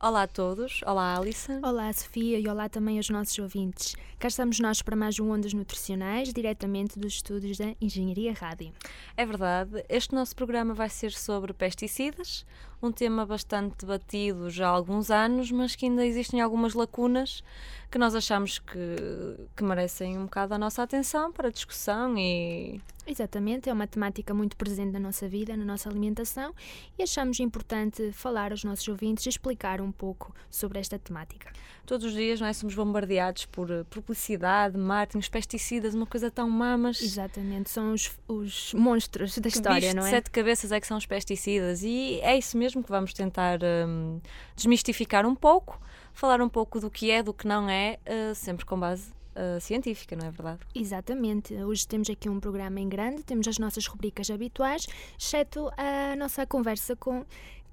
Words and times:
Olá 0.00 0.22
a 0.22 0.26
todos, 0.28 0.80
olá 0.86 1.16
Alison. 1.16 1.58
Olá 1.60 1.92
Sofia 1.92 2.38
e 2.38 2.46
olá 2.46 2.68
também 2.68 2.98
aos 2.98 3.10
nossos 3.10 3.36
ouvintes. 3.36 3.96
Cá 4.16 4.28
estamos 4.28 4.60
nós 4.60 4.80
para 4.80 4.94
mais 4.94 5.18
um 5.18 5.28
Ondas 5.32 5.52
Nutricionais, 5.52 6.32
diretamente 6.32 6.96
dos 6.96 7.14
estúdios 7.14 7.58
da 7.58 7.74
Engenharia 7.80 8.32
Rádio. 8.32 8.72
É 9.16 9.26
verdade, 9.26 9.84
este 9.88 10.14
nosso 10.14 10.36
programa 10.36 10.72
vai 10.72 10.88
ser 10.88 11.10
sobre 11.10 11.52
pesticidas, 11.52 12.46
um 12.80 12.92
tema 12.92 13.26
bastante 13.26 13.84
debatido 13.84 14.48
já 14.48 14.68
há 14.68 14.70
alguns 14.70 15.10
anos, 15.10 15.50
mas 15.50 15.74
que 15.74 15.86
ainda 15.86 16.06
existem 16.06 16.40
algumas 16.40 16.74
lacunas 16.74 17.42
que 17.90 17.98
nós 17.98 18.14
achamos 18.14 18.58
que, 18.58 19.48
que 19.56 19.64
merecem 19.64 20.18
um 20.18 20.24
bocado 20.24 20.54
a 20.54 20.58
nossa 20.58 20.82
atenção 20.82 21.32
para 21.32 21.50
discussão 21.50 22.16
e. 22.18 22.80
Exatamente, 23.06 23.70
é 23.70 23.72
uma 23.72 23.86
temática 23.86 24.34
muito 24.34 24.54
presente 24.54 24.92
na 24.92 25.00
nossa 25.00 25.26
vida, 25.26 25.56
na 25.56 25.64
nossa 25.64 25.88
alimentação 25.88 26.54
e 26.98 27.02
achamos 27.02 27.40
importante 27.40 28.12
falar 28.12 28.52
aos 28.52 28.64
nossos 28.64 28.86
ouvintes 28.86 29.24
e 29.24 29.30
explicar 29.30 29.80
um 29.80 29.90
pouco 29.90 30.34
sobre 30.50 30.78
esta 30.78 30.98
temática. 30.98 31.50
Todos 31.86 32.04
os 32.04 32.12
dias 32.12 32.38
nós 32.38 32.58
somos 32.58 32.74
bombardeados 32.74 33.46
por 33.46 33.70
eh, 33.70 33.82
publicidade, 33.84 34.76
marketing, 34.76 35.26
pesticidas, 35.30 35.94
uma 35.94 36.04
coisa 36.04 36.30
tão 36.30 36.50
mamas. 36.50 37.00
Exatamente, 37.00 37.70
são 37.70 37.94
os, 37.94 38.10
os 38.28 38.74
monstros 38.74 39.38
da 39.38 39.48
história, 39.48 39.94
não 39.94 40.04
é? 40.04 40.10
sete 40.10 40.30
cabeças 40.30 40.70
é 40.70 40.78
que 40.78 40.86
são 40.86 40.98
os 40.98 41.06
pesticidas 41.06 41.82
e 41.82 42.20
é 42.20 42.36
isso 42.36 42.58
mesmo 42.58 42.84
que 42.84 42.90
vamos 42.90 43.14
tentar 43.14 43.58
um, 43.62 44.20
desmistificar 44.54 45.24
um 45.24 45.34
pouco, 45.34 45.80
falar 46.18 46.42
um 46.42 46.48
pouco 46.48 46.80
do 46.80 46.90
que 46.90 47.10
é, 47.10 47.22
do 47.22 47.32
que 47.32 47.46
não 47.46 47.70
é, 47.70 47.98
uh, 48.04 48.34
sempre 48.34 48.64
com 48.64 48.78
base 48.78 49.16
Uh, 49.38 49.60
científica, 49.60 50.16
não 50.16 50.26
é 50.26 50.32
verdade? 50.32 50.58
Exatamente. 50.74 51.54
Hoje 51.54 51.86
temos 51.86 52.10
aqui 52.10 52.28
um 52.28 52.40
programa 52.40 52.80
em 52.80 52.88
grande, 52.88 53.22
temos 53.22 53.46
as 53.46 53.56
nossas 53.56 53.86
rubricas 53.86 54.28
habituais, 54.32 54.84
exceto 55.16 55.70
a 55.76 56.16
nossa 56.16 56.44
conversa 56.44 56.96
com 56.96 57.24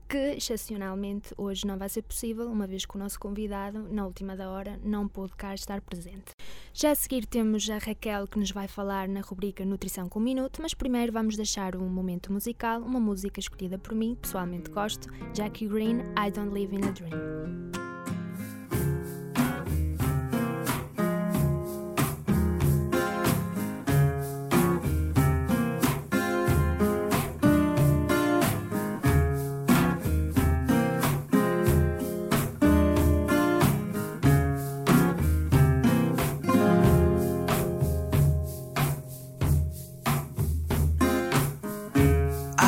que 0.08 0.36
excepcionalmente 0.36 1.34
hoje 1.36 1.66
não 1.66 1.76
vai 1.76 1.90
ser 1.90 2.04
possível, 2.04 2.52
uma 2.52 2.68
vez 2.68 2.86
que 2.86 2.96
o 2.96 3.00
nosso 3.00 3.20
convidado, 3.20 3.88
na 3.92 4.06
última 4.06 4.36
da 4.36 4.48
hora, 4.48 4.80
não 4.84 5.08
pôde 5.08 5.34
cá 5.36 5.56
estar 5.56 5.82
presente. 5.82 6.34
Já 6.72 6.92
a 6.92 6.96
seguir 6.96 7.26
temos 7.26 7.68
a 7.68 7.80
Raquel 7.80 8.28
que 8.28 8.38
nos 8.38 8.52
vai 8.52 8.68
falar 8.68 9.08
na 9.08 9.22
rubrica 9.22 9.66
Nutrição 9.66 10.08
com 10.08 10.20
Minuto, 10.20 10.62
mas 10.62 10.76
primeiro 10.76 11.12
vamos 11.12 11.36
deixar 11.36 11.76
um 11.76 11.90
momento 11.90 12.32
musical, 12.32 12.80
uma 12.80 13.00
música 13.00 13.40
escolhida 13.40 13.80
por 13.80 13.96
mim, 13.96 14.16
pessoalmente 14.22 14.70
gosto, 14.70 15.10
Jackie 15.34 15.68
Green, 15.68 16.02
I 16.16 16.30
Don't 16.30 16.54
Live 16.54 16.76
in 16.76 16.84
a 16.84 16.92
Dream. 16.92 17.86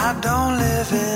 I 0.08 0.14
don't 0.22 0.58
live 0.58 0.94
in 0.94 1.07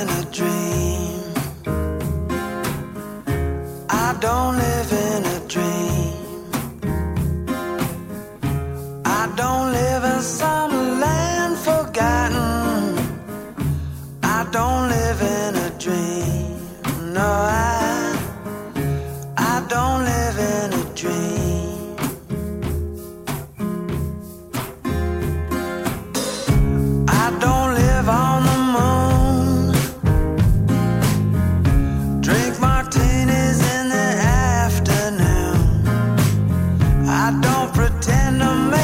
I 37.31 37.39
don't 37.39 37.73
pretend 37.73 38.41
to 38.41 38.55
make 38.71 38.80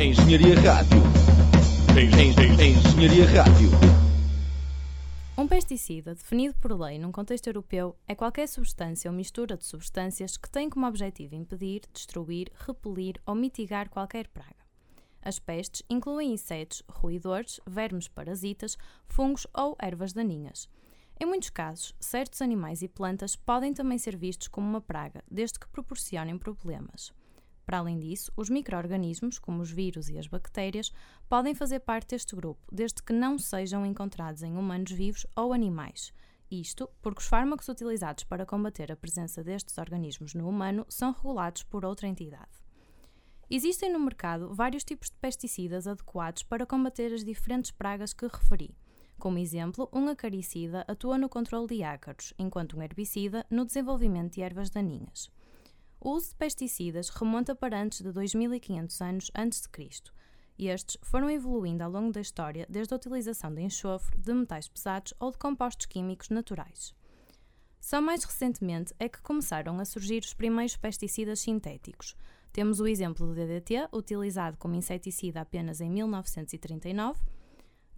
Engenharia 0.00 0.56
Rádio. 0.60 1.02
Engenharia 2.60 3.26
Rádio. 3.26 3.70
Um 5.38 5.46
pesticida, 5.46 6.14
definido 6.14 6.56
por 6.60 6.72
lei 6.72 6.98
num 6.98 7.12
contexto 7.12 7.46
europeu, 7.46 7.96
é 8.08 8.14
qualquer 8.14 8.48
substância 8.48 9.08
ou 9.08 9.16
mistura 9.16 9.56
de 9.56 9.64
substâncias 9.64 10.36
que 10.36 10.50
tem 10.50 10.68
como 10.68 10.86
objetivo 10.86 11.36
impedir, 11.36 11.82
destruir, 11.92 12.50
repelir 12.66 13.20
ou 13.24 13.36
mitigar 13.36 13.88
qualquer 13.88 14.26
praga. 14.28 14.64
As 15.22 15.38
pestes 15.38 15.84
incluem 15.88 16.32
insetos, 16.32 16.82
roedores, 16.88 17.60
vermes 17.64 18.08
parasitas, 18.08 18.76
fungos 19.06 19.46
ou 19.54 19.76
ervas 19.80 20.12
daninhas. 20.12 20.68
Em 21.20 21.24
muitos 21.24 21.50
casos, 21.50 21.94
certos 22.00 22.42
animais 22.42 22.82
e 22.82 22.88
plantas 22.88 23.36
podem 23.36 23.72
também 23.72 23.96
ser 23.96 24.16
vistos 24.16 24.48
como 24.48 24.68
uma 24.68 24.80
praga, 24.80 25.22
desde 25.30 25.58
que 25.58 25.68
proporcionem 25.68 26.36
problemas. 26.36 27.12
Para 27.64 27.78
além 27.78 27.98
disso, 27.98 28.30
os 28.36 28.50
micro-organismos, 28.50 29.38
como 29.38 29.62
os 29.62 29.70
vírus 29.70 30.08
e 30.08 30.18
as 30.18 30.26
bactérias, 30.26 30.92
podem 31.28 31.54
fazer 31.54 31.80
parte 31.80 32.10
deste 32.10 32.36
grupo, 32.36 32.62
desde 32.70 33.02
que 33.02 33.12
não 33.12 33.38
sejam 33.38 33.86
encontrados 33.86 34.42
em 34.42 34.56
humanos 34.56 34.92
vivos 34.92 35.26
ou 35.34 35.52
animais. 35.52 36.12
Isto 36.50 36.88
porque 37.00 37.20
os 37.20 37.26
fármacos 37.26 37.68
utilizados 37.68 38.24
para 38.24 38.46
combater 38.46 38.92
a 38.92 38.96
presença 38.96 39.42
destes 39.42 39.78
organismos 39.78 40.34
no 40.34 40.48
humano 40.48 40.84
são 40.88 41.12
regulados 41.12 41.62
por 41.62 41.84
outra 41.84 42.06
entidade. 42.06 42.62
Existem 43.50 43.92
no 43.92 44.00
mercado 44.00 44.54
vários 44.54 44.84
tipos 44.84 45.10
de 45.10 45.16
pesticidas 45.16 45.86
adequados 45.86 46.42
para 46.42 46.66
combater 46.66 47.12
as 47.12 47.24
diferentes 47.24 47.70
pragas 47.70 48.12
que 48.12 48.26
referi. 48.26 48.76
Como 49.18 49.38
exemplo, 49.38 49.88
um 49.92 50.08
acaricida 50.08 50.84
atua 50.88 51.16
no 51.16 51.28
controle 51.28 51.68
de 51.68 51.82
ácaros, 51.82 52.34
enquanto 52.38 52.76
um 52.76 52.82
herbicida 52.82 53.46
no 53.50 53.64
desenvolvimento 53.64 54.34
de 54.34 54.42
ervas 54.42 54.70
daninhas. 54.70 55.30
O 56.04 56.10
uso 56.10 56.28
de 56.28 56.34
pesticidas 56.36 57.08
remonta 57.08 57.54
para 57.54 57.80
antes 57.80 58.02
de 58.02 58.12
2500 58.12 59.00
anos 59.00 59.30
antes 59.34 59.62
de 59.62 59.70
Cristo. 59.70 60.12
E 60.58 60.68
estes 60.68 60.98
foram 61.02 61.30
evoluindo 61.30 61.82
ao 61.82 61.90
longo 61.90 62.12
da 62.12 62.20
história 62.20 62.66
desde 62.68 62.92
a 62.92 62.96
utilização 62.98 63.52
de 63.54 63.62
enxofre, 63.62 64.18
de 64.18 64.34
metais 64.34 64.68
pesados 64.68 65.14
ou 65.18 65.32
de 65.32 65.38
compostos 65.38 65.86
químicos 65.86 66.28
naturais. 66.28 66.94
Só 67.80 68.02
mais 68.02 68.22
recentemente 68.22 68.94
é 68.98 69.08
que 69.08 69.22
começaram 69.22 69.80
a 69.80 69.84
surgir 69.86 70.22
os 70.22 70.34
primeiros 70.34 70.76
pesticidas 70.76 71.40
sintéticos, 71.40 72.14
temos 72.54 72.78
o 72.78 72.86
exemplo 72.86 73.26
do 73.26 73.34
DDT, 73.34 73.88
utilizado 73.92 74.56
como 74.58 74.76
inseticida 74.76 75.40
apenas 75.40 75.80
em 75.80 75.90
1939. 75.90 77.18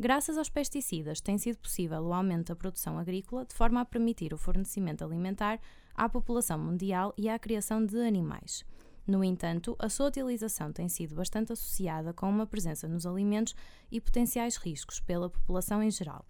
Graças 0.01 0.39
aos 0.39 0.49
pesticidas, 0.49 1.21
tem 1.21 1.37
sido 1.37 1.59
possível 1.59 2.01
o 2.03 2.15
aumento 2.15 2.49
da 2.49 2.57
produção 2.57 2.99
agrícola 2.99 3.45
de 3.45 3.55
forma 3.55 3.83
a 3.83 3.85
permitir 3.85 4.33
o 4.33 4.39
fornecimento 4.39 5.05
alimentar 5.05 5.61
à 5.97 6.09
população 6.09 6.59
mundial 6.59 7.15
e 7.17 7.29
à 7.29 7.39
criação 7.39 7.85
de 7.85 7.99
animais. 8.01 8.65
No 9.07 9.23
entanto, 9.23 9.77
a 9.79 9.89
sua 9.89 10.09
utilização 10.09 10.73
tem 10.73 10.89
sido 10.89 11.15
bastante 11.15 11.53
associada 11.53 12.13
com 12.13 12.29
uma 12.29 12.47
presença 12.47 12.89
nos 12.89 13.07
alimentos 13.07 13.55
e 13.91 14.01
potenciais 14.01 14.57
riscos 14.57 15.01
pela 15.01 15.31
população 15.31 15.83
em 15.83 15.91
geral. 15.91 16.27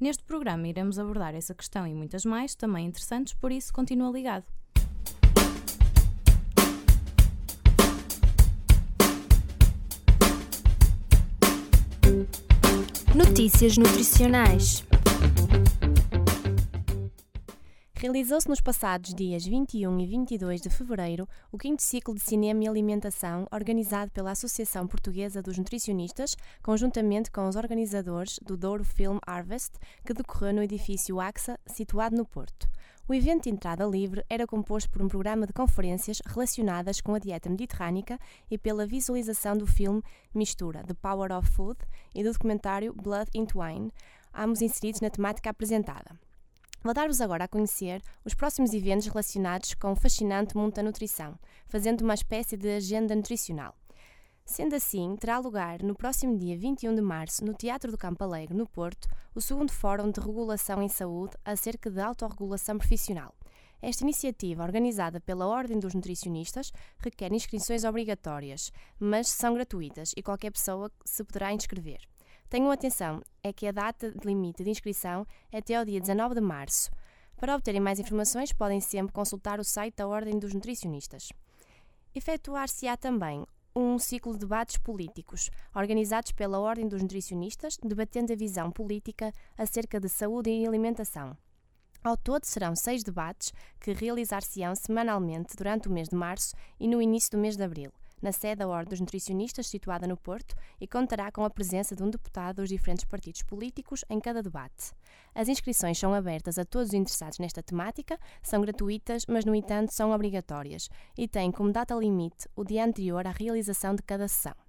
Neste 0.00 0.24
programa 0.24 0.66
iremos 0.66 0.98
abordar 0.98 1.34
essa 1.34 1.54
questão 1.54 1.86
e 1.86 1.94
muitas 1.94 2.24
mais, 2.24 2.54
também 2.54 2.86
interessantes, 2.86 3.34
por 3.34 3.52
isso 3.52 3.72
continua 3.72 4.10
ligado. 4.10 4.44
Notícias 13.14 13.76
nutricionais. 13.76 14.84
Realizou-se 18.00 18.48
nos 18.48 18.60
passados 18.60 19.12
dias 19.12 19.44
21 19.44 19.98
e 19.98 20.06
22 20.06 20.60
de 20.60 20.70
fevereiro 20.70 21.28
o 21.50 21.58
quinto 21.58 21.82
ciclo 21.82 22.14
de 22.14 22.20
cinema 22.20 22.62
e 22.62 22.68
alimentação 22.68 23.44
organizado 23.50 24.12
pela 24.12 24.30
Associação 24.30 24.86
Portuguesa 24.86 25.42
dos 25.42 25.58
Nutricionistas, 25.58 26.36
conjuntamente 26.62 27.28
com 27.28 27.48
os 27.48 27.56
organizadores 27.56 28.38
do 28.40 28.56
Douro 28.56 28.84
Film 28.84 29.18
Harvest, 29.26 29.72
que 30.06 30.14
decorreu 30.14 30.54
no 30.54 30.62
edifício 30.62 31.18
AXA, 31.18 31.58
situado 31.66 32.16
no 32.16 32.24
Porto. 32.24 32.68
O 33.08 33.14
evento 33.14 33.42
de 33.42 33.50
entrada 33.50 33.84
livre 33.84 34.24
era 34.30 34.46
composto 34.46 34.88
por 34.90 35.02
um 35.02 35.08
programa 35.08 35.44
de 35.44 35.52
conferências 35.52 36.22
relacionadas 36.24 37.00
com 37.00 37.16
a 37.16 37.18
dieta 37.18 37.50
mediterrânica 37.50 38.16
e 38.48 38.56
pela 38.56 38.86
visualização 38.86 39.56
do 39.56 39.66
filme 39.66 40.04
Mistura, 40.32 40.84
The 40.84 40.94
Power 40.94 41.32
of 41.32 41.50
Food, 41.50 41.80
e 42.14 42.22
do 42.22 42.32
documentário 42.32 42.94
Blood 42.94 43.28
into 43.34 43.60
Wine, 43.60 43.90
ambos 44.32 44.62
inseridos 44.62 45.00
na 45.00 45.10
temática 45.10 45.50
apresentada. 45.50 46.27
Vou 46.80 46.94
dar-vos 46.94 47.20
agora 47.20 47.44
a 47.44 47.48
conhecer 47.48 48.00
os 48.24 48.34
próximos 48.34 48.72
eventos 48.72 49.08
relacionados 49.08 49.74
com 49.74 49.90
o 49.90 49.96
fascinante 49.96 50.56
mundo 50.56 50.74
da 50.74 50.82
nutrição, 50.82 51.36
fazendo 51.66 52.02
uma 52.02 52.14
espécie 52.14 52.56
de 52.56 52.68
agenda 52.76 53.16
nutricional. 53.16 53.74
Sendo 54.44 54.76
assim, 54.76 55.16
terá 55.16 55.38
lugar 55.38 55.82
no 55.82 55.94
próximo 55.94 56.38
dia 56.38 56.56
21 56.56 56.94
de 56.94 57.02
março, 57.02 57.44
no 57.44 57.52
Teatro 57.52 57.90
do 57.90 57.98
Campo 57.98 58.22
Alegre, 58.22 58.56
no 58.56 58.66
Porto, 58.66 59.08
o 59.34 59.40
segundo 59.40 59.72
Fórum 59.72 60.10
de 60.10 60.20
Regulação 60.20 60.80
em 60.80 60.88
Saúde 60.88 61.36
acerca 61.44 61.90
de 61.90 62.00
autorregulação 62.00 62.78
profissional. 62.78 63.34
Esta 63.82 64.04
iniciativa, 64.04 64.62
organizada 64.62 65.20
pela 65.20 65.46
Ordem 65.46 65.78
dos 65.78 65.94
Nutricionistas, 65.94 66.72
requer 66.98 67.32
inscrições 67.32 67.84
obrigatórias, 67.84 68.72
mas 68.98 69.28
são 69.28 69.52
gratuitas 69.52 70.12
e 70.16 70.22
qualquer 70.22 70.52
pessoa 70.52 70.90
se 71.04 71.22
poderá 71.24 71.52
inscrever. 71.52 72.00
Tenham 72.48 72.70
atenção, 72.70 73.20
é 73.42 73.52
que 73.52 73.66
a 73.66 73.72
data 73.72 74.10
de 74.10 74.26
limite 74.26 74.64
de 74.64 74.70
inscrição 74.70 75.26
é 75.52 75.58
até 75.58 75.74
ao 75.74 75.84
dia 75.84 76.00
19 76.00 76.36
de 76.36 76.40
março. 76.40 76.90
Para 77.36 77.54
obterem 77.54 77.80
mais 77.80 78.00
informações, 78.00 78.54
podem 78.54 78.80
sempre 78.80 79.12
consultar 79.12 79.60
o 79.60 79.64
site 79.64 79.96
da 79.96 80.08
Ordem 80.08 80.38
dos 80.38 80.54
Nutricionistas. 80.54 81.28
Efetuar-se-á 82.14 82.96
também 82.96 83.44
um 83.76 83.98
ciclo 83.98 84.32
de 84.32 84.38
debates 84.38 84.78
políticos, 84.78 85.50
organizados 85.74 86.32
pela 86.32 86.58
Ordem 86.58 86.88
dos 86.88 87.02
Nutricionistas, 87.02 87.76
debatendo 87.82 88.32
a 88.32 88.36
visão 88.36 88.72
política 88.72 89.30
acerca 89.56 90.00
de 90.00 90.08
saúde 90.08 90.48
e 90.50 90.66
alimentação. 90.66 91.36
Ao 92.02 92.16
todo, 92.16 92.46
serão 92.46 92.74
seis 92.74 93.04
debates 93.04 93.52
que 93.78 93.92
realizar-se-ão 93.92 94.74
semanalmente 94.74 95.54
durante 95.54 95.86
o 95.86 95.92
mês 95.92 96.08
de 96.08 96.16
março 96.16 96.56
e 96.80 96.88
no 96.88 97.02
início 97.02 97.32
do 97.32 97.38
mês 97.38 97.58
de 97.58 97.62
abril 97.62 97.92
na 98.20 98.32
sede 98.32 98.56
da 98.56 98.68
Ordem 98.68 98.90
dos 98.90 99.00
Nutricionistas, 99.00 99.68
situada 99.68 100.06
no 100.06 100.16
Porto, 100.16 100.54
e 100.80 100.86
contará 100.86 101.30
com 101.30 101.44
a 101.44 101.50
presença 101.50 101.96
de 101.96 102.02
um 102.02 102.10
deputado 102.10 102.56
dos 102.56 102.68
diferentes 102.68 103.04
partidos 103.04 103.42
políticos 103.42 104.04
em 104.08 104.20
cada 104.20 104.42
debate. 104.42 104.92
As 105.34 105.48
inscrições 105.48 105.98
são 105.98 106.12
abertas 106.14 106.58
a 106.58 106.64
todos 106.64 106.88
os 106.88 106.94
interessados 106.94 107.38
nesta 107.38 107.62
temática, 107.62 108.18
são 108.42 108.60
gratuitas, 108.60 109.24
mas, 109.26 109.44
no 109.44 109.54
entanto, 109.54 109.92
são 109.92 110.10
obrigatórias 110.10 110.88
e 111.16 111.26
têm 111.26 111.50
como 111.50 111.72
data 111.72 111.94
limite 111.94 112.48
o 112.54 112.64
dia 112.64 112.84
anterior 112.84 113.26
à 113.26 113.30
realização 113.30 113.94
de 113.94 114.02
cada 114.02 114.28
sessão. 114.28 114.67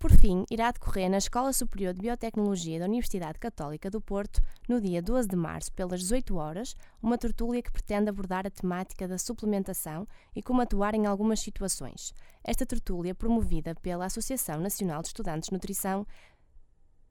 Por 0.00 0.12
fim, 0.12 0.46
irá 0.50 0.70
decorrer 0.70 1.10
na 1.10 1.18
Escola 1.18 1.52
Superior 1.52 1.92
de 1.92 2.00
Biotecnologia 2.00 2.78
da 2.78 2.86
Universidade 2.86 3.38
Católica 3.38 3.90
do 3.90 4.00
Porto, 4.00 4.40
no 4.66 4.80
dia 4.80 5.02
12 5.02 5.28
de 5.28 5.36
março, 5.36 5.70
pelas 5.74 6.00
18 6.00 6.36
horas, 6.36 6.74
uma 7.02 7.18
tertúlia 7.18 7.60
que 7.60 7.70
pretende 7.70 8.08
abordar 8.08 8.46
a 8.46 8.50
temática 8.50 9.06
da 9.06 9.18
suplementação 9.18 10.08
e 10.34 10.42
como 10.42 10.62
atuar 10.62 10.94
em 10.94 11.04
algumas 11.04 11.40
situações. 11.40 12.14
Esta 12.42 12.64
tertúlia, 12.64 13.14
promovida 13.14 13.74
pela 13.74 14.06
Associação 14.06 14.58
Nacional 14.58 15.02
de 15.02 15.08
Estudantes 15.08 15.50
de 15.50 15.52
Nutrição, 15.52 16.06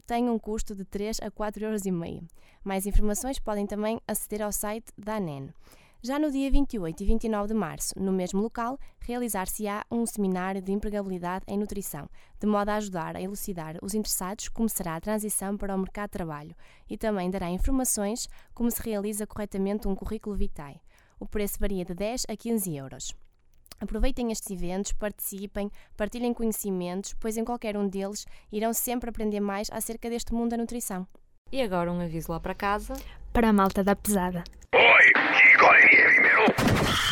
tem 0.08 0.28
um 0.28 0.40
custo 0.40 0.74
de 0.74 0.84
3 0.84 1.20
a 1.22 1.30
4,5 1.30 1.62
euros. 1.62 2.28
Mais 2.64 2.88
informações 2.88 3.38
podem 3.38 3.68
também 3.68 4.02
aceder 4.08 4.42
ao 4.42 4.52
site 4.52 4.92
da 4.98 5.18
ANEN. 5.18 5.54
Já 6.02 6.18
no 6.18 6.32
dia 6.32 6.50
28 6.50 7.04
e 7.04 7.06
29 7.06 7.50
de 7.50 7.54
março, 7.54 7.94
no 8.00 8.14
mesmo 8.14 8.42
local, 8.42 8.80
realizar-se-á 9.02 9.86
um 9.92 10.06
seminário 10.06 10.62
de 10.62 10.72
empregabilidade 10.72 11.44
em 11.46 11.58
nutrição, 11.58 12.10
de 12.40 12.48
modo 12.48 12.70
a 12.70 12.76
ajudar 12.76 13.18
a 13.18 13.22
elucidar 13.22 13.76
os 13.82 13.94
interessados 13.94 14.48
como 14.48 14.70
será 14.70 14.96
a 14.96 15.02
transição 15.02 15.58
para 15.58 15.76
o 15.76 15.78
mercado 15.78 16.08
de 16.08 16.14
trabalho 16.14 16.56
e 16.90 16.98
também 16.98 17.30
dará 17.30 17.50
informações 17.50 18.30
como 18.54 18.72
se 18.72 18.82
realiza 18.82 19.28
corretamente 19.28 19.90
um 19.90 19.96
currículo 19.96 20.38
vitae. 20.38 20.80
O 21.20 21.26
preço 21.26 21.60
varia 21.60 21.84
de 21.84 21.94
10 21.94 22.28
a 22.30 22.38
15 22.38 22.74
euros. 22.78 23.14
Aproveitem 23.78 24.32
estes 24.32 24.52
eventos, 24.52 24.94
participem, 24.94 25.70
partilhem 25.98 26.34
conhecimentos, 26.34 27.14
pois 27.20 27.36
em 27.36 27.44
qualquer 27.44 27.76
um 27.76 27.90
deles 27.90 28.26
irão 28.50 28.72
sempre 28.72 29.10
aprender 29.10 29.42
mais 29.42 29.68
acerca 29.70 30.10
deste 30.10 30.34
mundo 30.34 30.52
da 30.52 30.58
nutrição. 30.58 31.06
E 31.52 31.62
agora 31.62 31.92
um 31.92 32.00
aviso 32.00 32.32
lá 32.32 32.40
para 32.40 32.56
casa. 32.56 32.94
Para 33.34 33.50
a 33.50 33.54
malta 33.54 33.84
da 33.84 33.98
pesada. 33.98 34.46
got 35.60 35.76
any 35.76 35.96
heavy 36.02 36.20
metal? 36.20 37.09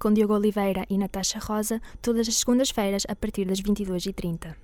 com 0.00 0.12
Diogo 0.12 0.34
Oliveira 0.34 0.86
e 0.88 0.96
Natasha 0.96 1.38
Rosa, 1.38 1.80
todas 2.00 2.26
as 2.26 2.36
segundas-feiras 2.36 3.04
a 3.06 3.14
partir 3.14 3.44
das 3.44 3.60
22h30. 3.60 4.56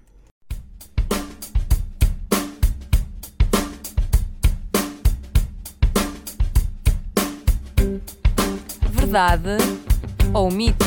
Verdade 8.93 9.59
ou 10.35 10.51
mito? 10.51 10.85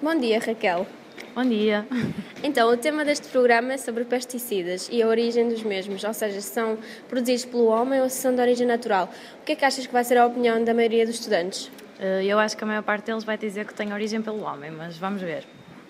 Bom 0.00 0.18
dia, 0.18 0.38
Raquel. 0.38 0.86
Bom 1.34 1.44
dia. 1.44 1.86
Então, 2.42 2.70
o 2.72 2.76
tema 2.76 3.04
deste 3.04 3.26
programa 3.28 3.72
é 3.72 3.76
sobre 3.76 4.04
pesticidas 4.04 4.88
e 4.92 5.02
a 5.02 5.08
origem 5.08 5.48
dos 5.48 5.62
mesmos, 5.64 6.04
ou 6.04 6.14
seja, 6.14 6.40
se 6.40 6.50
são 6.52 6.78
produzidos 7.08 7.44
pelo 7.44 7.66
homem 7.66 8.00
ou 8.00 8.08
se 8.08 8.16
são 8.16 8.32
de 8.34 8.40
origem 8.40 8.66
natural. 8.66 9.10
O 9.40 9.44
que 9.44 9.52
é 9.52 9.56
que 9.56 9.64
achas 9.64 9.86
que 9.86 9.92
vai 9.92 10.04
ser 10.04 10.18
a 10.18 10.26
opinião 10.26 10.62
da 10.62 10.72
maioria 10.72 11.04
dos 11.04 11.16
estudantes? 11.16 11.68
Eh, 11.98 12.24
Eu 12.24 12.38
acho 12.38 12.56
que 12.56 12.62
a 12.62 12.66
maior 12.66 12.82
parte 12.84 13.06
deles 13.06 13.24
vai 13.24 13.36
dizer 13.36 13.66
que 13.66 13.74
tem 13.74 13.92
origem 13.92 14.22
pelo 14.22 14.42
homem, 14.44 14.70
mas 14.70 14.96
vamos 14.96 15.20
ver. 15.20 15.44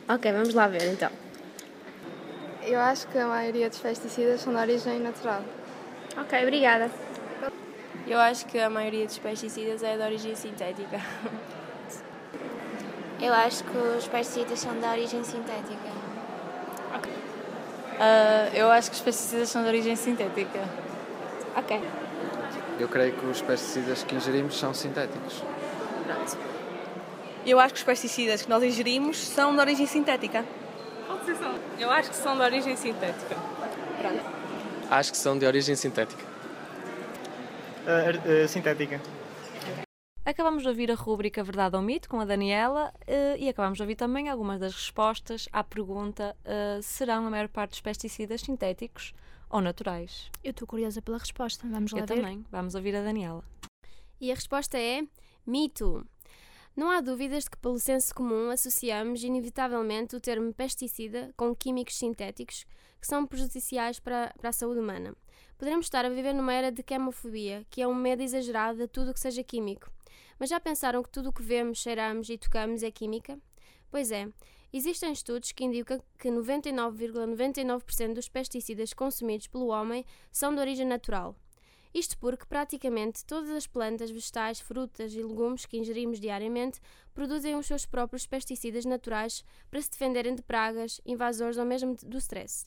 Ok, 0.09 0.33
vamos 0.33 0.55
lá 0.55 0.67
ver 0.67 0.91
então. 0.91 1.11
Eu 2.63 2.81
acho 2.81 3.07
que 3.09 3.19
a 3.19 3.27
maioria 3.27 3.69
dos 3.69 3.79
pesticidas 3.79 4.41
são 4.41 4.55
de 4.55 4.59
origem 4.59 5.01
natural. 5.01 5.43
Ok, 6.17 6.43
obrigada. 6.43 6.91
Eu 8.07 8.19
acho 8.19 8.47
que 8.47 8.59
a 8.59 8.71
maioria 8.71 9.05
dos 9.05 9.19
pesticidas 9.19 9.83
é 9.83 9.97
de 9.99 10.03
origem 10.03 10.35
sintética. 10.35 10.99
Eu 13.21 13.35
acho 13.35 13.65
que 13.65 13.77
os 13.77 14.09
pesticidas 14.09 14.59
são 14.61 14.73
de 14.79 14.87
origem 14.87 15.23
sintética. 15.25 15.98
Ah, 18.01 18.49
eu 18.55 18.71
acho 18.71 18.91
que 18.91 18.97
os 18.97 19.03
pesticidas 19.03 19.49
são 19.49 19.63
de 19.63 19.69
origem 19.69 19.97
sintética. 19.97 20.61
Ok. 21.57 21.81
Eu 22.79 22.89
creio 22.89 23.13
que 23.13 23.27
os 23.27 23.43
pesticidas 23.43 24.05
que 24.05 24.15
ingerimos 24.15 24.57
são 24.57 24.73
sintéticos. 24.73 25.43
Eu 27.45 27.59
acho 27.59 27.75
que 27.75 27.79
os 27.81 27.85
pesticidas 27.85 28.43
que 28.43 28.49
nós 28.49 28.63
ingerimos 28.63 29.19
são 29.19 29.53
de 29.55 29.61
origem 29.61 29.87
sintética. 29.87 30.45
Eu 31.79 31.91
acho 31.91 32.11
que 32.11 32.17
são 32.17 32.37
de 32.37 32.43
origem 32.43 32.77
sintética. 32.77 33.37
Acho 34.91 35.11
que 35.11 35.19
são 35.19 35.39
de 35.39 35.47
origem 35.47 35.75
sintética. 35.75 36.23
sintética. 38.49 39.01
Acabamos 40.29 40.63
de 40.63 40.69
ouvir 40.69 40.91
a 40.93 40.95
rúbrica 40.95 41.43
Verdade 41.43 41.75
ou 41.75 41.81
Mito 41.81 42.07
com 42.07 42.21
a 42.21 42.25
Daniela 42.27 42.93
eh, 43.07 43.39
e 43.39 43.49
acabamos 43.49 43.79
de 43.79 43.83
ouvir 43.83 43.97
também 43.97 44.29
algumas 44.29 44.61
das 44.61 44.75
respostas 44.75 45.49
à 45.51 45.65
pergunta 45.65 46.37
eh, 46.45 46.81
serão 46.83 47.27
a 47.27 47.31
maior 47.31 47.49
parte 47.49 47.71
dos 47.71 47.81
pesticidas 47.81 48.43
sintéticos 48.43 49.15
ou 49.49 49.63
naturais? 49.63 50.31
Eu 50.45 50.51
estou 50.51 50.69
curiosa 50.69 51.01
pela 51.01 51.17
resposta. 51.17 51.67
Vamos 51.67 51.93
lá 51.93 52.01
Eu 52.01 52.07
ver. 52.07 52.17
também. 52.17 52.45
Vamos 52.51 52.75
ouvir 52.75 52.95
a 52.95 53.03
Daniela. 53.03 53.43
E 54.21 54.31
a 54.31 54.35
resposta 54.35 54.79
é 54.79 55.01
mito. 55.47 56.07
Não 56.77 56.91
há 56.91 57.01
dúvidas 57.01 57.45
de 57.45 57.51
que, 57.51 57.57
pelo 57.57 57.79
senso 57.79 58.15
comum, 58.15 58.51
associamos 58.51 59.25
inevitavelmente 59.25 60.15
o 60.15 60.21
termo 60.21 60.53
pesticida 60.53 61.33
com 61.39 61.57
químicos 61.57 61.97
sintéticos 61.97 62.67
que 63.01 63.07
são 63.07 63.27
prejudiciais 63.27 63.99
para, 63.99 64.35
para 64.39 64.51
a 64.51 64.53
saúde 64.53 64.81
humana. 64.81 65.15
Poderemos 65.57 65.87
estar 65.87 66.05
a 66.05 66.11
viver 66.11 66.35
numa 66.35 66.53
era 66.53 66.71
de 66.71 66.83
quimofobia, 66.83 67.65
que 67.71 67.81
é 67.81 67.89
um 67.89 67.95
medo 67.95 68.23
exagerado 68.23 68.79
de 68.79 68.89
tudo 68.89 69.11
o 69.11 69.15
que 69.15 69.21
seja 69.21 69.43
químico. 69.43 69.91
Mas 70.39 70.51
já 70.51 70.61
pensaram 70.61 71.03
que 71.03 71.11
tudo 71.11 71.31
o 71.31 71.33
que 71.33 71.43
vemos, 71.43 71.79
cheiramos 71.79 72.29
e 72.29 72.39
tocamos 72.39 72.83
é 72.83 72.91
química? 72.91 73.39
Pois 73.91 74.11
é, 74.13 74.29
existem 74.73 75.13
estudos 75.13 75.53
que 75.53 75.65
indicam 75.65 76.01
que 76.19 76.29
99,99% 76.29 78.15
dos 78.15 78.29
pesticidas 78.29 78.93
consumidos 78.93 79.47
pelo 79.47 79.69
homem 79.69 80.05
são 80.31 80.55
de 80.55 80.61
origem 80.61 80.87
natural. 80.87 81.35
Isto 81.93 82.19
porque 82.19 82.45
praticamente 82.45 83.25
todas 83.25 83.51
as 83.51 83.67
plantas, 83.67 84.11
vegetais, 84.11 84.61
frutas 84.61 85.15
e 85.15 85.23
legumes 85.23 85.65
que 85.65 85.79
ingerimos 85.79 86.21
diariamente 86.21 86.81
produzem 87.15 87.57
os 87.57 87.67
seus 87.67 87.87
próprios 87.87 88.27
pesticidas 88.27 88.85
naturais 88.85 89.45
para 89.71 89.81
se 89.81 89.91
defenderem 89.91 90.35
de 90.35 90.43
pragas, 90.43 91.01
invasores 91.05 91.57
ou 91.57 91.65
mesmo 91.65 91.97
do 91.97 92.19
stress. 92.19 92.67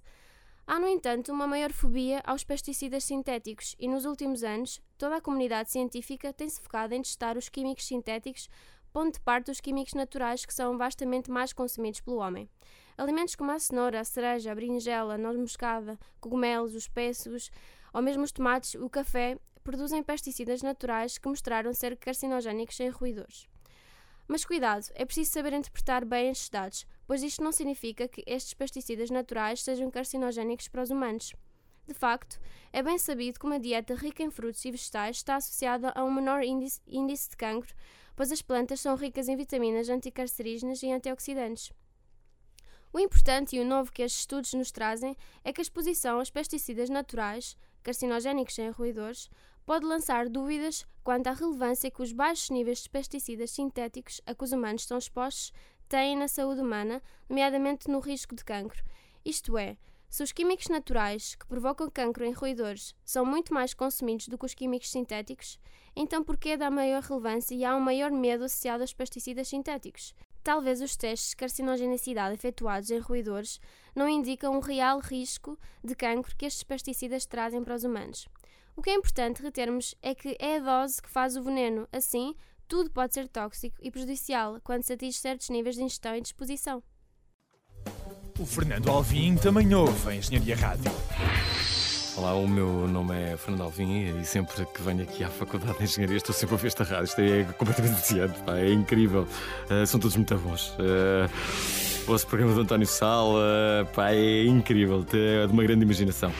Há, 0.65 0.79
no 0.79 0.87
entanto, 0.87 1.31
uma 1.31 1.47
maior 1.47 1.73
fobia 1.73 2.21
aos 2.25 2.43
pesticidas 2.43 3.03
sintéticos 3.03 3.75
e 3.79 3.87
nos 3.87 4.05
últimos 4.05 4.43
anos 4.43 4.81
toda 4.97 5.17
a 5.17 5.21
comunidade 5.21 5.71
científica 5.71 6.31
tem-se 6.31 6.61
focado 6.61 6.93
em 6.93 7.01
testar 7.01 7.35
os 7.37 7.49
químicos 7.49 7.85
sintéticos, 7.85 8.47
pondo 8.93 9.13
de 9.13 9.19
parte 9.19 9.51
os 9.51 9.59
químicos 9.59 9.93
naturais 9.93 10.45
que 10.45 10.53
são 10.53 10.77
vastamente 10.77 11.29
mais 11.29 11.51
consumidos 11.51 11.99
pelo 11.99 12.17
homem. 12.17 12.49
Alimentos 12.97 13.35
como 13.35 13.51
a 13.51 13.59
cenoura, 13.59 13.99
a 13.99 14.03
cereja, 14.03 14.51
a 14.51 14.55
berinjela, 14.55 15.15
a 15.15 15.17
noz 15.17 15.37
moscada, 15.37 15.99
cogumelos, 16.19 16.75
os 16.75 16.87
pêssegos 16.87 17.49
ou 17.93 18.01
mesmo 18.01 18.23
os 18.23 18.31
tomates, 18.31 18.75
o 18.75 18.89
café, 18.89 19.37
produzem 19.63 20.01
pesticidas 20.01 20.61
naturais 20.61 21.17
que 21.17 21.27
mostraram 21.27 21.73
ser 21.73 21.97
carcinogénicos 21.97 22.75
sem 22.75 22.89
ruidores. 22.89 23.50
Mas 24.31 24.45
cuidado, 24.45 24.85
é 24.95 25.03
preciso 25.03 25.29
saber 25.29 25.51
interpretar 25.51 26.05
bem 26.05 26.29
estes 26.29 26.47
dados, 26.47 26.87
pois 27.05 27.21
isto 27.21 27.43
não 27.43 27.51
significa 27.51 28.07
que 28.07 28.23
estes 28.25 28.53
pesticidas 28.53 29.09
naturais 29.09 29.61
sejam 29.61 29.91
carcinogénicos 29.91 30.69
para 30.69 30.83
os 30.83 30.89
humanos. 30.89 31.35
De 31.85 31.93
facto, 31.93 32.39
é 32.71 32.81
bem 32.81 32.97
sabido 32.97 33.37
que 33.37 33.45
uma 33.45 33.59
dieta 33.59 33.93
rica 33.93 34.23
em 34.23 34.31
frutos 34.31 34.63
e 34.63 34.71
vegetais 34.71 35.17
está 35.17 35.35
associada 35.35 35.91
a 35.93 36.05
um 36.05 36.13
menor 36.13 36.43
índice, 36.43 36.79
índice 36.87 37.29
de 37.31 37.35
cancro, 37.35 37.75
pois 38.15 38.31
as 38.31 38.41
plantas 38.41 38.79
são 38.79 38.95
ricas 38.95 39.27
em 39.27 39.35
vitaminas 39.35 39.89
anticancerígenas 39.89 40.81
e 40.81 40.89
antioxidantes. 40.93 41.73
O 42.93 42.99
importante 42.99 43.57
e 43.57 43.59
o 43.59 43.65
novo 43.65 43.91
que 43.91 44.01
estes 44.01 44.21
estudos 44.21 44.53
nos 44.53 44.71
trazem 44.71 45.13
é 45.43 45.51
que 45.51 45.59
a 45.59 45.61
exposição 45.63 46.19
aos 46.19 46.29
pesticidas 46.29 46.89
naturais, 46.89 47.57
carcinogénicos 47.83 48.55
sem 48.55 48.69
ruidores, 48.69 49.29
pode 49.65 49.85
lançar 49.85 50.29
dúvidas 50.29 50.87
quanto 51.03 51.27
à 51.27 51.33
relevância 51.33 51.91
que 51.91 52.01
os 52.01 52.11
baixos 52.11 52.49
níveis 52.49 52.83
de 52.83 52.89
pesticidas 52.89 53.51
sintéticos 53.51 54.21
a 54.25 54.35
que 54.35 54.43
os 54.43 54.51
humanos 54.51 54.83
estão 54.83 54.97
expostos 54.97 55.51
têm 55.87 56.15
na 56.15 56.27
saúde 56.27 56.61
humana, 56.61 57.01
nomeadamente 57.27 57.89
no 57.89 57.99
risco 57.99 58.35
de 58.35 58.45
cancro. 58.45 58.83
Isto 59.25 59.57
é, 59.57 59.77
se 60.09 60.23
os 60.23 60.31
químicos 60.31 60.67
naturais 60.67 61.35
que 61.35 61.45
provocam 61.45 61.89
cancro 61.89 62.25
em 62.25 62.33
roedores 62.33 62.93
são 63.05 63.25
muito 63.25 63.53
mais 63.53 63.73
consumidos 63.73 64.27
do 64.27 64.37
que 64.37 64.45
os 64.45 64.53
químicos 64.53 64.91
sintéticos, 64.91 65.57
então 65.95 66.23
por 66.23 66.37
que 66.37 66.57
dá 66.57 66.69
maior 66.69 67.01
relevância 67.01 67.55
e 67.55 67.63
há 67.63 67.75
um 67.75 67.79
maior 67.79 68.11
medo 68.11 68.43
associado 68.43 68.83
aos 68.83 68.93
pesticidas 68.93 69.47
sintéticos? 69.47 70.13
Talvez 70.43 70.81
os 70.81 70.97
testes 70.97 71.29
de 71.29 71.35
carcinogenicidade 71.35 72.33
efetuados 72.33 72.89
em 72.89 72.99
roedores 72.99 73.59
não 73.95 74.09
indicam 74.09 74.55
um 74.55 74.59
real 74.59 74.99
risco 74.99 75.57
de 75.83 75.95
cancro 75.95 76.35
que 76.35 76.45
estes 76.45 76.63
pesticidas 76.63 77.25
trazem 77.25 77.63
para 77.63 77.75
os 77.75 77.83
humanos. 77.83 78.27
O 78.81 78.83
que 78.83 78.89
é 78.89 78.95
importante 78.95 79.43
retermos 79.43 79.93
é 80.01 80.15
que 80.15 80.35
é 80.39 80.55
a 80.55 80.59
dose 80.59 80.99
que 80.99 81.07
faz 81.07 81.37
o 81.37 81.43
veneno, 81.43 81.87
assim, 81.93 82.33
tudo 82.67 82.89
pode 82.89 83.13
ser 83.13 83.27
tóxico 83.27 83.75
e 83.79 83.91
prejudicial 83.91 84.57
quando 84.63 84.81
se 84.81 84.93
atinge 84.93 85.19
certos 85.19 85.51
níveis 85.51 85.75
de 85.75 85.83
ingestão 85.83 86.15
e 86.15 86.21
disposição. 86.21 86.81
O 88.39 88.43
Fernando 88.43 88.89
Alvim 88.89 89.35
também 89.35 89.71
ouve 89.75 90.09
a 90.09 90.15
Engenharia 90.15 90.55
Rádio. 90.55 90.91
Olá, 92.17 92.33
o 92.33 92.47
meu 92.47 92.87
nome 92.87 93.13
é 93.13 93.37
Fernando 93.37 93.61
Alvim 93.61 94.19
e 94.19 94.25
sempre 94.25 94.65
que 94.65 94.81
venho 94.81 95.03
aqui 95.03 95.23
à 95.23 95.29
Faculdade 95.29 95.77
de 95.77 95.83
Engenharia 95.83 96.17
estou 96.17 96.33
sempre 96.33 96.55
a 96.55 96.57
ouvir 96.57 96.65
esta 96.65 96.83
rádio. 96.83 97.05
Isto 97.05 97.21
é 97.21 97.43
completamente 97.53 97.93
viciante, 97.97 98.39
pá, 98.39 98.57
é 98.57 98.73
incrível. 98.73 99.27
Uh, 99.69 99.85
são 99.85 99.99
todos 99.99 100.15
muito 100.15 100.35
bons. 100.37 100.69
Uh, 100.69 101.29
o 102.01 102.05
vosso 102.07 102.25
programa 102.25 102.55
do 102.55 102.61
António 102.61 102.87
Sala, 102.87 103.87
pá, 103.93 104.11
é 104.11 104.43
incrível, 104.43 105.05
é 105.13 105.45
de 105.45 105.53
uma 105.53 105.61
grande 105.61 105.83
imaginação. 105.83 106.33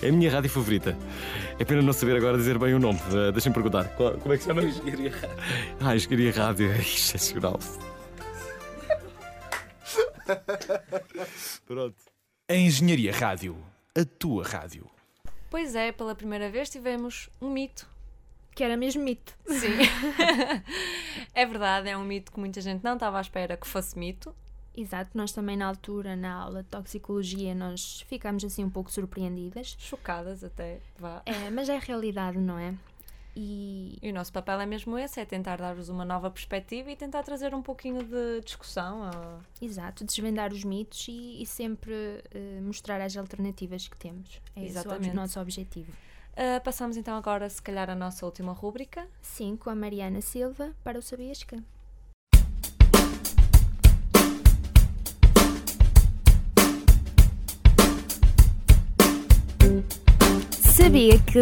É 0.00 0.10
a 0.10 0.12
minha 0.12 0.30
rádio 0.30 0.50
favorita. 0.50 0.96
É 1.58 1.64
pena 1.64 1.82
não 1.82 1.92
saber 1.92 2.16
agora 2.16 2.36
dizer 2.36 2.58
bem 2.58 2.74
o 2.74 2.78
nome. 2.80 2.98
Uh, 3.10 3.30
Deixem-me 3.32 3.54
perguntar. 3.54 3.84
Qual- 3.96 4.14
como 4.18 4.34
é 4.34 4.36
que 4.36 4.42
se 4.42 4.48
chama? 4.48 4.62
Engenharia 4.62 5.10
Rádio. 5.10 5.36
Ah, 5.80 5.94
Engenharia 5.96 6.32
Rádio 6.32 6.72
é 6.72 6.78
excepcional. 6.78 7.58
Pronto. 11.66 11.96
A 12.50 12.54
Engenharia 12.54 13.12
Rádio, 13.12 13.56
a 13.96 14.04
tua 14.04 14.44
rádio. 14.44 14.88
Pois 15.50 15.74
é, 15.74 15.92
pela 15.92 16.14
primeira 16.14 16.50
vez 16.50 16.68
tivemos 16.68 17.28
um 17.40 17.50
mito. 17.50 17.88
Que 18.54 18.62
era 18.64 18.76
mesmo 18.76 19.02
mito. 19.02 19.34
Sim. 19.46 19.78
é 21.34 21.46
verdade, 21.46 21.88
é 21.88 21.96
um 21.96 22.04
mito 22.04 22.32
que 22.32 22.38
muita 22.40 22.60
gente 22.60 22.82
não 22.84 22.94
estava 22.94 23.18
à 23.18 23.20
espera 23.20 23.56
que 23.56 23.66
fosse 23.66 23.98
mito. 23.98 24.34
Exato, 24.76 25.10
nós 25.14 25.30
também 25.32 25.56
na 25.56 25.66
altura, 25.66 26.16
na 26.16 26.34
aula 26.34 26.62
de 26.62 26.68
toxicologia, 26.68 27.54
nós 27.54 28.00
ficámos 28.08 28.44
assim 28.44 28.64
um 28.64 28.70
pouco 28.70 28.90
surpreendidas. 28.90 29.76
Chocadas 29.78 30.42
até, 30.42 30.80
vá. 30.98 31.22
É, 31.26 31.48
mas 31.50 31.68
é 31.68 31.78
realidade, 31.78 32.38
não 32.38 32.58
é? 32.58 32.74
E 33.36 33.98
E 34.02 34.10
o 34.10 34.14
nosso 34.14 34.32
papel 34.32 34.60
é 34.60 34.66
mesmo 34.66 34.96
esse, 34.98 35.18
é 35.20 35.24
tentar 35.24 35.56
dar-vos 35.58 35.88
uma 35.88 36.04
nova 36.04 36.30
perspectiva 36.30 36.90
e 36.90 36.96
tentar 36.96 37.22
trazer 37.24 37.52
um 37.54 37.62
pouquinho 37.62 38.02
de 38.04 38.40
discussão. 38.44 39.02
a- 39.04 39.38
Exato, 39.60 40.04
desvendar 40.04 40.52
os 40.52 40.62
mitos 40.64 41.06
e, 41.08 41.42
e 41.42 41.46
sempre 41.46 41.94
eh, 42.32 42.60
mostrar 42.62 43.00
as 43.00 43.16
alternativas 43.16 43.88
que 43.88 43.96
temos. 43.96 44.40
É 44.54 44.60
esse 44.60 44.76
o 44.76 44.80
Exatamente. 44.80 45.14
nosso 45.14 45.40
objetivo. 45.40 45.92
Ah, 46.36 46.60
passamos 46.60 46.96
então 46.96 47.16
agora, 47.16 47.48
se 47.48 47.62
calhar, 47.62 47.88
à 47.90 47.94
nossa 47.94 48.24
última 48.26 48.52
rúbrica. 48.52 49.06
Sim, 49.22 49.56
com 49.56 49.70
a 49.70 49.74
Mariana 49.74 50.20
Silva 50.20 50.72
para 50.82 50.98
o 50.98 51.02
Sabias 51.02 51.42
Que. 51.44 51.60
Sabia 60.76 61.14
que. 61.20 61.38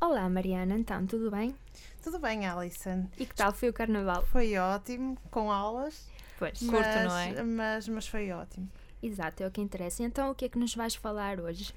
Olá 0.00 0.26
Mariana, 0.30 0.78
então 0.78 1.06
tudo 1.06 1.30
bem? 1.30 1.54
Tudo 2.02 2.18
bem, 2.18 2.46
Alison. 2.46 3.06
E 3.18 3.26
que 3.26 3.34
tal 3.34 3.52
foi 3.52 3.68
o 3.68 3.74
carnaval? 3.74 4.24
Foi 4.24 4.56
ótimo, 4.56 5.18
com 5.30 5.52
aulas. 5.52 6.08
Pois. 6.38 6.62
mas, 6.62 6.70
Curto, 6.70 7.08
não 7.08 7.18
é? 7.18 7.42
Mas, 7.42 7.88
mas 7.88 8.08
foi 8.08 8.32
ótimo. 8.32 8.70
Exato, 9.02 9.42
é 9.42 9.46
o 9.46 9.50
que 9.50 9.60
interessa. 9.60 10.02
Então 10.02 10.30
o 10.30 10.34
que 10.34 10.46
é 10.46 10.48
que 10.48 10.58
nos 10.58 10.74
vais 10.74 10.94
falar 10.94 11.38
hoje? 11.38 11.74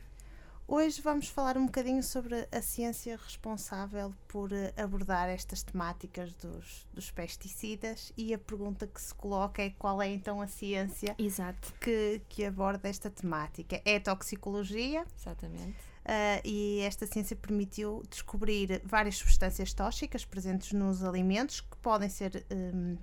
Hoje 0.65 1.01
vamos 1.01 1.27
falar 1.27 1.57
um 1.57 1.65
bocadinho 1.65 2.01
sobre 2.01 2.47
a 2.49 2.61
ciência 2.61 3.17
responsável 3.17 4.13
por 4.29 4.53
eh, 4.53 4.73
abordar 4.77 5.27
estas 5.27 5.61
temáticas 5.61 6.31
dos, 6.35 6.87
dos 6.93 7.11
pesticidas 7.11 8.13
e 8.15 8.33
a 8.33 8.37
pergunta 8.37 8.87
que 8.87 9.01
se 9.01 9.13
coloca 9.13 9.61
é 9.61 9.71
qual 9.71 10.01
é 10.01 10.07
então 10.07 10.41
a 10.41 10.47
ciência 10.47 11.15
Exato. 11.19 11.73
Que, 11.81 12.21
que 12.29 12.45
aborda 12.45 12.87
esta 12.87 13.09
temática. 13.09 13.81
É 13.83 13.97
a 13.97 13.99
toxicologia. 13.99 15.05
Exatamente. 15.19 15.77
Uh, 16.03 16.39
e 16.45 16.79
esta 16.81 17.05
ciência 17.05 17.35
permitiu 17.35 18.01
descobrir 18.09 18.81
várias 18.85 19.17
substâncias 19.17 19.73
tóxicas 19.73 20.23
presentes 20.23 20.71
nos 20.71 21.03
alimentos 21.03 21.59
que 21.59 21.77
podem 21.77 22.09
ser 22.09 22.45
um, 22.49 22.97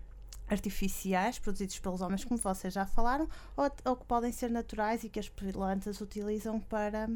artificiais, 0.51 1.39
produzidos 1.39 1.79
pelos 1.79 2.01
homens, 2.01 2.25
como 2.25 2.39
vocês 2.39 2.75
já 2.75 2.85
falaram, 2.85 3.29
ou, 3.57 3.71
ou, 3.85 3.97
que 3.97 4.05
podem 4.05 4.33
ser 4.33 4.51
naturais 4.51 5.05
e 5.05 5.09
que 5.09 5.21
as 5.21 5.29
plantas 5.29 6.01
utilizam 6.01 6.61
para, 6.61 7.09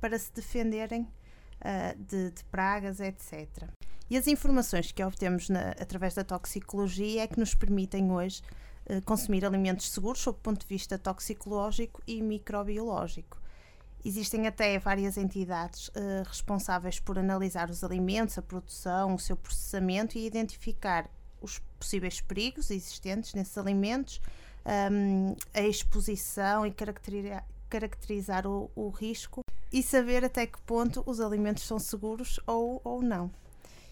para 0.00 0.18
se 0.18 0.32
defenderem 0.32 1.02
uh, 1.02 1.98
de, 1.98 2.30
de, 2.30 2.44
pragas, 2.44 3.00
etc. 3.00 3.68
E 4.08 4.16
as 4.16 4.28
informações 4.28 4.92
que 4.92 5.02
obtemos 5.02 5.48
na, 5.48 5.70
através 5.72 6.14
da 6.14 6.22
toxicologia 6.22 7.24
é 7.24 7.26
que 7.26 7.40
nos 7.40 7.54
permitem 7.54 8.12
hoje 8.12 8.40
uh, 8.88 9.02
consumir 9.02 9.44
alimentos 9.44 9.90
seguros 9.90 10.20
sob 10.20 10.38
o 10.38 10.40
ponto 10.40 10.60
de 10.60 10.66
vista 10.66 10.96
toxicológico 10.96 12.00
e 12.06 12.22
microbiológico. 12.22 13.42
Existem 14.04 14.46
até 14.46 14.78
várias 14.78 15.16
entidades 15.16 15.88
uh, 15.88 16.22
responsáveis 16.24 17.00
por 17.00 17.18
analisar 17.18 17.68
os 17.68 17.82
alimentos, 17.82 18.38
a 18.38 18.42
produção, 18.42 19.16
o 19.16 19.18
seu 19.18 19.36
processamento 19.36 20.16
e 20.16 20.24
identificar 20.24 21.10
os 21.40 21.58
possíveis 21.78 22.20
perigos 22.20 22.70
existentes 22.70 23.34
nesses 23.34 23.56
alimentos, 23.56 24.20
um, 24.90 25.36
a 25.54 25.62
exposição 25.62 26.66
e 26.66 26.72
caracterizar, 26.72 27.44
caracterizar 27.68 28.46
o, 28.46 28.70
o, 28.74 28.88
risco 28.88 29.42
e 29.72 29.82
saber 29.82 30.24
até 30.24 30.46
que 30.46 30.60
ponto 30.62 31.02
os 31.06 31.20
alimentos 31.20 31.64
são 31.64 31.78
seguros 31.78 32.40
ou, 32.46 32.80
ou 32.84 33.02
não. 33.02 33.30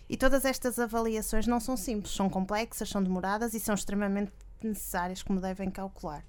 E 0.09 0.17
todas 0.17 0.45
estas 0.45 0.79
avaliações 0.79 1.47
não 1.47 1.61
são 1.61 1.77
simples, 1.77 2.15
são 2.15 2.29
complexas, 2.29 2.89
são 2.89 3.03
demoradas 3.03 3.55
e 3.55 3.61
são 3.61 3.75
extremamente 3.75 4.33
necessárias, 4.63 5.23
como 5.23 5.41
devem 5.41 5.71
calcular. 5.71 6.25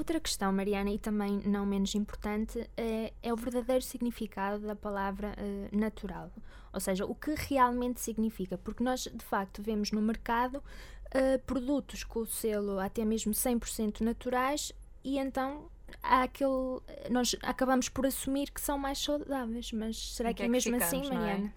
Outra 0.00 0.18
questão, 0.18 0.50
Mariana, 0.50 0.88
e 0.88 0.98
também 0.98 1.42
não 1.44 1.66
menos 1.66 1.94
importante, 1.94 2.58
é, 2.74 3.12
é 3.22 3.34
o 3.34 3.36
verdadeiro 3.36 3.84
significado 3.84 4.66
da 4.66 4.74
palavra 4.74 5.34
uh, 5.36 5.78
natural. 5.78 6.32
Ou 6.72 6.80
seja, 6.80 7.04
o 7.04 7.14
que 7.14 7.34
realmente 7.36 8.00
significa. 8.00 8.56
Porque 8.56 8.82
nós, 8.82 9.00
de 9.00 9.22
facto, 9.22 9.62
vemos 9.62 9.92
no 9.92 10.00
mercado 10.00 10.56
uh, 10.56 11.38
produtos 11.44 12.02
com 12.02 12.20
o 12.20 12.26
selo 12.26 12.78
até 12.78 13.04
mesmo 13.04 13.34
100% 13.34 14.00
naturais 14.00 14.72
e 15.04 15.18
então 15.18 15.68
há 16.02 16.22
aquele. 16.22 16.80
Nós 17.10 17.36
acabamos 17.42 17.90
por 17.90 18.06
assumir 18.06 18.50
que 18.50 18.60
são 18.62 18.78
mais 18.78 18.98
saudáveis. 18.98 19.70
Mas 19.70 20.14
será 20.16 20.32
que 20.32 20.42
é, 20.42 20.46
é 20.46 20.48
mesmo 20.48 20.78
que 20.78 20.82
ficamos, 20.82 21.06
assim, 21.08 21.14
é? 21.14 21.18
Mariana? 21.18 21.54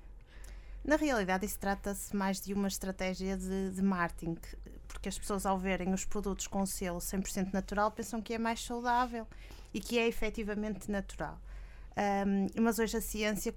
Na 0.83 0.97
realidade, 0.97 1.45
isso 1.45 1.57
trata-se 1.57 2.13
mais 2.13 2.41
de 2.41 2.53
uma 2.53 2.67
estratégia 2.67 3.37
de, 3.37 3.69
de 3.69 3.81
marketing 3.81 4.35
porque 4.93 5.09
as 5.09 5.17
pessoas, 5.17 5.45
ao 5.45 5.57
verem 5.57 5.93
os 5.93 6.05
produtos 6.05 6.47
com 6.47 6.65
selo 6.65 6.99
100% 6.99 7.51
natural, 7.51 7.91
pensam 7.91 8.21
que 8.21 8.33
é 8.33 8.37
mais 8.37 8.63
saudável 8.63 9.27
e 9.73 9.79
que 9.79 9.99
é 9.99 10.07
efetivamente 10.07 10.89
natural. 10.89 11.37
Um, 11.95 12.61
mas 12.61 12.79
hoje 12.79 12.97
a 12.97 13.01
ciência 13.01 13.53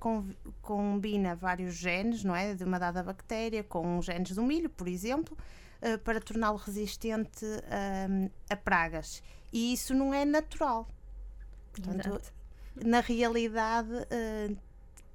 combina 0.60 1.34
vários 1.34 1.74
genes, 1.74 2.22
não 2.22 2.34
é, 2.34 2.54
de 2.54 2.64
uma 2.64 2.78
dada 2.78 3.02
bactéria 3.02 3.64
com 3.64 4.00
genes 4.02 4.32
do 4.32 4.42
milho, 4.42 4.68
por 4.68 4.88
exemplo, 4.88 5.36
uh, 5.80 5.98
para 5.98 6.20
torná-lo 6.20 6.56
resistente 6.56 7.44
um, 7.44 8.30
a 8.50 8.56
pragas. 8.56 9.22
E 9.52 9.72
isso 9.72 9.94
não 9.94 10.12
é 10.12 10.24
natural. 10.24 10.86
Portanto, 11.72 12.08
Exato. 12.08 12.32
na 12.84 13.00
realidade, 13.00 13.90
uh, 13.90 14.56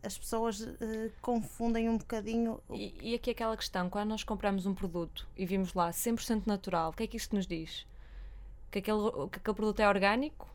as 0.04 0.18
pessoas 0.18 0.62
uh, 0.62 0.78
confundem 1.22 1.90
um 1.90 1.98
bocadinho. 1.98 2.60
E, 2.72 2.94
e, 3.02 3.16
aqui 3.16 3.32
aquela 3.32 3.56
questão, 3.56 3.90
quando 3.90 4.10
nós 4.10 4.24
compramos 4.24 4.66
um 4.66 4.74
produto 4.74 5.28
e 5.38 5.46
vimos 5.46 5.74
lá 5.74 5.92
100% 5.92 6.44
natural, 6.46 6.90
o 6.92 6.94
que 6.94 7.04
é 7.04 7.08
que 7.08 7.18
isto 7.18 7.36
nos 7.36 7.46
diz? 7.46 7.86
Que 8.72 8.80
aquele, 8.80 9.00
que 9.32 9.38
aquele 9.38 9.56
produto 9.56 9.80
é 9.80 9.88
orgânico? 9.88 10.50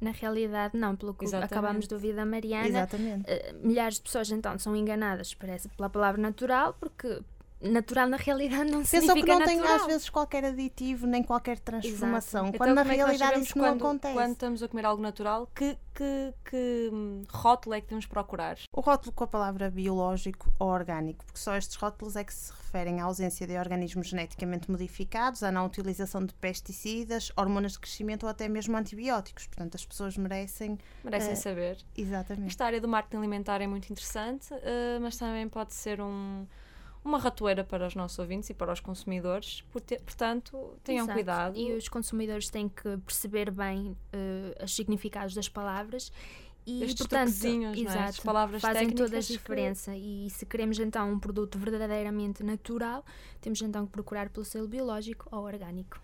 Na 0.00 0.10
realidade, 0.10 0.76
não, 0.76 0.96
pelo 0.96 1.14
que 1.14 1.24
Exatamente. 1.24 1.52
acabamos 1.52 1.86
de 1.86 1.94
ouvir 1.94 2.14
da 2.14 2.26
Mariana. 2.26 2.66
Exatamente. 2.66 3.30
Uh, 3.30 3.66
milhares 3.66 3.96
de 3.96 4.02
pessoas 4.02 4.30
então 4.30 4.58
são 4.58 4.74
enganadas 4.74 5.32
parece, 5.32 5.68
pela 5.68 5.88
palavra 5.88 6.20
natural, 6.20 6.74
porque 6.74 7.22
natural 7.62 8.08
na 8.08 8.16
realidade 8.16 8.70
não 8.70 8.80
Pensam 8.80 9.00
significa 9.00 9.26
que 9.26 9.32
não 9.32 9.38
natural. 9.38 9.64
tem 9.64 9.76
às 9.76 9.86
vezes 9.86 10.10
qualquer 10.10 10.44
aditivo 10.44 11.06
nem 11.06 11.22
qualquer 11.22 11.58
transformação, 11.58 12.44
Exato. 12.44 12.58
quando 12.58 12.72
então, 12.72 12.84
na 12.84 12.92
é 12.92 12.96
realidade 12.96 13.40
isso 13.40 13.56
não 13.56 13.64
quando, 13.64 13.84
acontece. 13.84 14.14
Quando 14.14 14.32
estamos 14.32 14.62
a 14.62 14.68
comer 14.68 14.84
algo 14.84 15.02
natural, 15.02 15.48
que, 15.54 15.78
que, 15.94 16.34
que 16.44 16.90
hum, 16.92 17.22
rótulo 17.28 17.74
é 17.74 17.80
que 17.80 17.86
temos 17.86 18.06
procurar? 18.06 18.58
O 18.72 18.80
rótulo 18.80 19.12
com 19.12 19.24
a 19.24 19.26
palavra 19.26 19.70
biológico 19.70 20.52
ou 20.58 20.68
orgânico, 20.68 21.24
porque 21.24 21.38
só 21.38 21.56
estes 21.56 21.76
rótulos 21.76 22.16
é 22.16 22.24
que 22.24 22.34
se 22.34 22.52
referem 22.52 23.00
à 23.00 23.04
ausência 23.04 23.46
de 23.46 23.56
organismos 23.56 24.08
geneticamente 24.08 24.70
modificados, 24.70 25.42
à 25.42 25.52
não 25.52 25.66
utilização 25.66 26.24
de 26.24 26.34
pesticidas, 26.34 27.30
hormonas 27.36 27.72
de 27.72 27.80
crescimento 27.80 28.24
ou 28.24 28.28
até 28.28 28.48
mesmo 28.48 28.76
antibióticos. 28.76 29.46
Portanto, 29.46 29.74
as 29.74 29.84
pessoas 29.84 30.16
merecem... 30.16 30.78
Merecem 31.04 31.34
uh, 31.34 31.36
saber. 31.36 31.78
Exatamente. 31.96 32.48
Esta 32.48 32.64
área 32.64 32.80
do 32.80 32.88
marketing 32.88 33.18
alimentar 33.18 33.60
é 33.60 33.66
muito 33.66 33.90
interessante, 33.90 34.52
uh, 34.52 35.00
mas 35.00 35.16
também 35.16 35.48
pode 35.48 35.74
ser 35.74 36.00
um 36.00 36.46
uma 37.04 37.18
ratoeira 37.18 37.64
para 37.64 37.86
os 37.86 37.94
nossos 37.94 38.18
ouvintes 38.18 38.50
e 38.50 38.54
para 38.54 38.72
os 38.72 38.80
consumidores, 38.80 39.64
portanto, 39.70 40.74
tenham 40.84 41.04
Exato. 41.04 41.14
cuidado. 41.14 41.58
E 41.58 41.72
os 41.72 41.88
consumidores 41.88 42.48
têm 42.48 42.68
que 42.68 42.96
perceber 42.98 43.50
bem 43.50 43.88
uh, 43.90 44.64
os 44.64 44.74
significados 44.74 45.34
das 45.34 45.48
palavras 45.48 46.12
e 46.64 46.84
Estes 46.84 47.06
portanto, 47.06 47.28
exato, 47.28 47.98
é? 47.98 48.04
As 48.04 48.20
palavras 48.20 48.62
fazem 48.62 48.90
toda 48.90 49.16
a 49.16 49.20
diferença 49.20 49.92
que... 49.92 50.26
e 50.26 50.30
se 50.30 50.46
queremos 50.46 50.78
então 50.78 51.10
um 51.10 51.18
produto 51.18 51.58
verdadeiramente 51.58 52.44
natural, 52.44 53.04
temos 53.40 53.60
então 53.62 53.84
que 53.84 53.92
procurar 53.92 54.28
pelo 54.28 54.44
selo 54.44 54.68
biológico 54.68 55.28
ou 55.32 55.42
orgânico. 55.42 56.00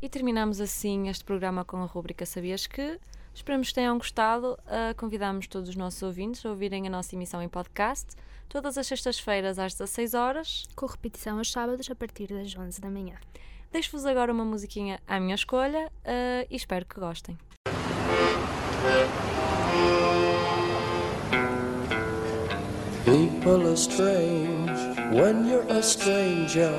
E 0.00 0.08
terminamos 0.08 0.60
assim 0.60 1.08
este 1.08 1.22
programa 1.22 1.64
com 1.64 1.76
a 1.82 1.84
rubrica 1.84 2.24
Sabias 2.24 2.66
que? 2.66 2.98
Esperamos 3.34 3.68
que 3.68 3.74
tenham 3.74 3.98
gostado. 3.98 4.58
Uh, 4.64 4.96
convidamos 4.96 5.46
todos 5.46 5.68
os 5.68 5.76
nossos 5.76 6.02
ouvintes 6.02 6.44
a 6.46 6.50
ouvirem 6.50 6.86
a 6.86 6.90
nossa 6.90 7.14
emissão 7.14 7.42
em 7.42 7.48
podcast 7.48 8.16
todas 8.50 8.76
as 8.76 8.86
sextas-feiras 8.88 9.58
às 9.58 9.72
16 9.74 10.12
horas, 10.12 10.64
com 10.74 10.84
repetição 10.84 11.38
aos 11.38 11.50
sábados 11.50 11.88
a 11.88 11.94
partir 11.94 12.26
das 12.26 12.54
11 12.54 12.80
da 12.80 12.90
manhã. 12.90 13.14
Deixo-vos 13.72 14.04
agora 14.04 14.32
uma 14.32 14.44
musiquinha 14.44 14.98
à 15.06 15.20
minha 15.20 15.36
escolha 15.36 15.86
uh, 15.86 16.46
e 16.50 16.56
espero 16.56 16.84
que 16.84 16.98
gostem. 16.98 17.38
People 23.04 23.68
are 23.68 23.76
strange 23.76 24.78
when 25.14 25.48
you're 25.48 25.66
a 25.70 25.80
stranger. 25.80 26.74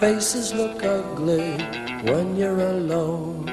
Faces 0.00 0.52
look 0.52 0.82
ugly 0.82 1.58
when 2.10 2.36
you're 2.36 2.60
alone. 2.60 3.44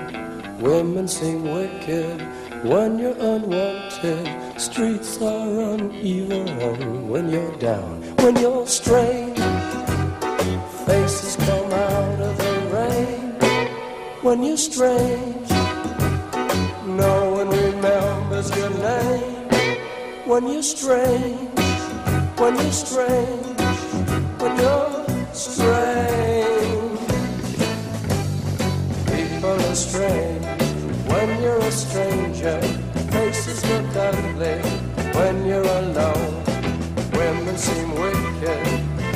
Women 0.61 1.07
seem 1.07 1.43
wicked 1.43 2.36
when 2.63 2.97
you're 2.97 3.17
unwanted. 3.19 4.27
Streets 4.59 5.21
are 5.21 5.73
uneven 5.73 7.07
when 7.09 7.29
you're 7.29 7.55
down, 7.57 8.01
when 8.17 8.35
you're 8.37 8.65
strange. 8.65 9.37
Faces 10.85 11.35
come 11.35 11.71
out 11.71 12.19
of 12.19 12.37
the 12.37 12.53
rain 12.73 13.33
when 14.23 14.43
you're 14.43 14.57
strange. 14.57 15.49
No 16.85 17.31
one 17.31 17.49
remembers 17.49 18.55
your 18.55 18.69
name 18.69 19.49
when 20.25 20.47
you're 20.47 20.63
strange. 20.63 21.49
When 22.37 22.55
you're 22.55 22.71
strange, 22.71 23.59
when 24.39 24.57
you're 24.57 25.05
strange. 25.33 26.99
People 29.07 29.61
are 29.69 29.75
strange 29.75 30.67
when 31.07 31.41
you're 31.41 31.57
a 31.57 31.71
stranger 31.71 32.26
Seem 37.57 37.89
wicked 37.95 38.67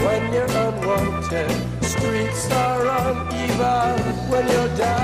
when 0.04 0.34
you're 0.34 0.46
unwanted. 0.46 1.52
Streets 1.84 2.52
are 2.52 2.88
uneven 2.88 4.30
when 4.32 4.48
you're 4.48 4.78
down. 4.78 5.01